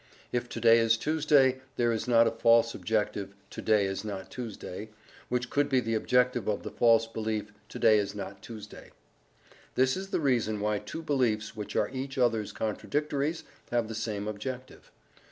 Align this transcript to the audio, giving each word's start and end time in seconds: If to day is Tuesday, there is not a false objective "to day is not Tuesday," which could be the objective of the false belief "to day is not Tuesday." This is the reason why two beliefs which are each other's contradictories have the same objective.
If 0.31 0.49
to 0.49 0.59
day 0.59 0.79
is 0.79 0.97
Tuesday, 0.97 1.61
there 1.75 1.91
is 1.91 2.07
not 2.07 2.25
a 2.25 2.31
false 2.31 2.73
objective 2.73 3.35
"to 3.51 3.61
day 3.61 3.85
is 3.85 4.03
not 4.03 4.31
Tuesday," 4.31 4.89
which 5.29 5.51
could 5.51 5.69
be 5.69 5.79
the 5.79 5.93
objective 5.93 6.47
of 6.47 6.63
the 6.63 6.71
false 6.71 7.05
belief 7.05 7.51
"to 7.69 7.77
day 7.77 7.99
is 7.99 8.15
not 8.15 8.41
Tuesday." 8.41 8.93
This 9.75 9.95
is 9.95 10.09
the 10.09 10.19
reason 10.19 10.59
why 10.59 10.79
two 10.79 11.03
beliefs 11.03 11.55
which 11.55 11.75
are 11.75 11.89
each 11.91 12.17
other's 12.17 12.51
contradictories 12.51 13.43
have 13.69 13.87
the 13.87 13.93
same 13.93 14.27
objective. 14.27 14.91